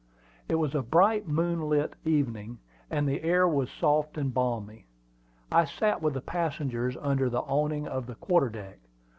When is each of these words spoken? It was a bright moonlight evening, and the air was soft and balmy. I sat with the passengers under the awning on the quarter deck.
It 0.49 0.55
was 0.55 0.73
a 0.73 0.81
bright 0.81 1.27
moonlight 1.27 1.93
evening, 2.05 2.57
and 2.89 3.07
the 3.07 3.21
air 3.21 3.47
was 3.47 3.69
soft 3.69 4.17
and 4.17 4.33
balmy. 4.33 4.87
I 5.51 5.65
sat 5.65 6.01
with 6.01 6.15
the 6.15 6.21
passengers 6.21 6.97
under 6.99 7.29
the 7.29 7.41
awning 7.41 7.87
on 7.87 8.07
the 8.07 8.15
quarter 8.15 8.49
deck. 8.49 8.79